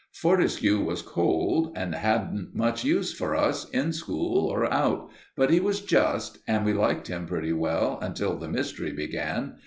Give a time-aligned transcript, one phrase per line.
[0.13, 5.59] Fortescue was cold and hadn't much use for us in school or out, but he
[5.59, 9.57] was just, and we liked him pretty well until the mystery began.